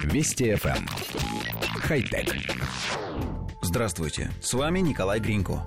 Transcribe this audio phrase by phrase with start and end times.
[0.00, 0.76] Вести FM.
[0.76, 0.86] Эм.
[1.80, 2.34] Хай-тек.
[3.60, 5.64] Здравствуйте, с вами Николай Гринько.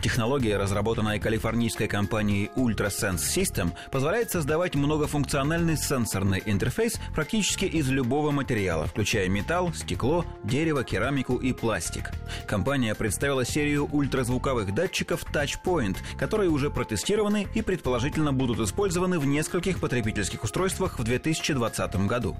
[0.00, 8.86] Технология, разработанная калифорнийской компанией UltraSense System, позволяет создавать многофункциональный сенсорный интерфейс практически из любого материала,
[8.86, 12.10] включая металл, стекло, дерево, керамику и пластик.
[12.46, 19.80] Компания представила серию ультразвуковых датчиков TouchPoint, которые уже протестированы и предположительно будут использованы в нескольких
[19.80, 22.36] потребительских устройствах в 2020 году.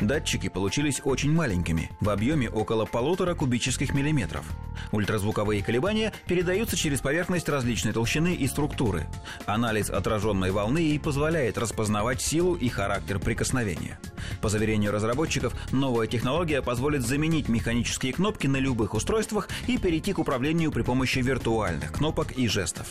[0.00, 4.44] Датчики получились очень маленькими, в объеме около полутора кубических миллиметров.
[4.92, 9.06] Ультразвуковые колебания передаются через поверхность различной толщины и структуры.
[9.46, 13.98] Анализ отраженной волны и позволяет распознавать силу и характер прикосновения.
[14.40, 20.18] По заверению разработчиков, новая технология позволит заменить механические кнопки на любых устройствах и перейти к
[20.18, 22.88] управлению при помощи виртуальных кнопок и жестов.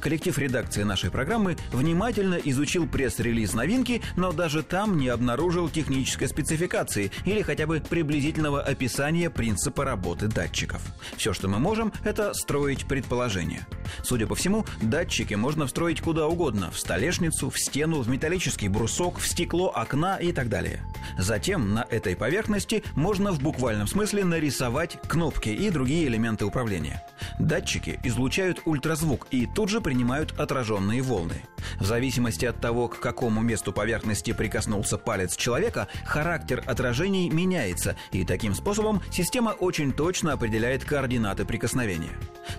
[0.00, 7.12] Коллектив редакции нашей программы внимательно изучил пресс-релиз новинки, но даже там не обнаружил технической спецификации
[7.24, 10.80] или хотя бы приблизительного описания принципа работы датчиков.
[11.16, 13.66] Все, что мы можем, это строить предположения.
[14.02, 19.18] Судя по всему, датчики можно встроить куда угодно– в столешницу, в стену, в металлический брусок,
[19.18, 20.80] в стекло окна и так далее.
[21.18, 27.02] Затем на этой поверхности можно в буквальном смысле нарисовать кнопки и другие элементы управления.
[27.38, 31.42] Датчики излучают ультразвук и тут же принимают отраженные волны.
[31.78, 38.24] В зависимости от того, к какому месту поверхности прикоснулся палец человека, характер отражений меняется, и
[38.24, 42.12] таким способом система очень точно определяет координаты прикосновения.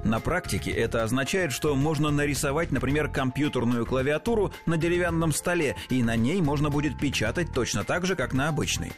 [0.03, 1.20] На практике это означает,
[1.51, 7.53] что можно нарисовать, например, компьютерную клавиатуру на деревянном столе, и на ней можно будет печатать
[7.53, 8.91] точно так же, как на обычной.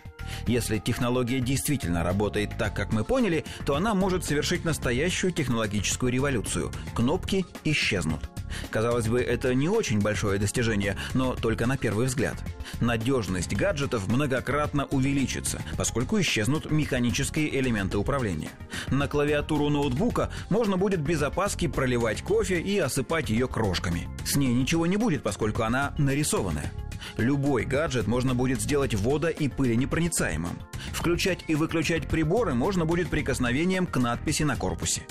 [0.47, 6.71] Если технология действительно работает так, как мы поняли, то она может совершить настоящую технологическую революцию.
[6.95, 8.29] Кнопки исчезнут.
[8.69, 12.35] Казалось бы, это не очень большое достижение, но только на первый взгляд.
[12.79, 18.49] Надежность гаджетов многократно увеличится, поскольку исчезнут механические элементы управления.
[18.89, 24.07] На клавиатуру ноутбука можно будет без опаски проливать кофе и осыпать ее крошками.
[24.25, 26.71] С ней ничего не будет, поскольку она нарисованная.
[27.17, 30.57] Любой гаджет можно будет сделать водо- и пыленепроницаемым.
[30.93, 35.03] Включать и выключать приборы можно будет прикосновением к надписи на корпусе.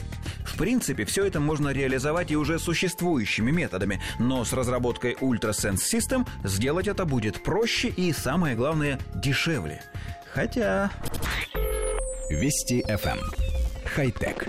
[0.62, 6.86] Принципе, все это можно реализовать и уже существующими методами, но с разработкой UltraSense System сделать
[6.86, 9.82] это будет проще и, самое главное, дешевле.
[10.32, 10.92] Хотя...
[12.30, 13.18] Вести FM.
[13.18, 13.32] Эм.
[13.84, 14.46] Хай-тек.